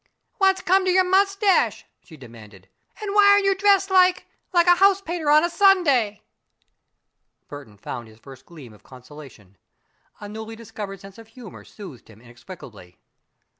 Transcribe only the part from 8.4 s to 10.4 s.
gleam of consolation. A